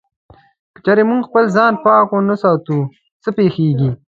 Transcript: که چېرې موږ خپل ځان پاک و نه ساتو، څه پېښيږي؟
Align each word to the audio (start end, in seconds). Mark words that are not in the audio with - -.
که 0.73 0.79
چېرې 0.85 1.03
موږ 1.09 1.21
خپل 1.29 1.45
ځان 1.55 1.73
پاک 1.83 2.07
و 2.11 2.19
نه 2.29 2.35
ساتو، 2.41 2.77
څه 3.23 3.29
پېښيږي؟ 3.37 3.89